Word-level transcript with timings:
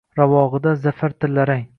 Ravog’ida 0.19 0.73
za’far 0.85 1.17
tillarang 1.25 1.65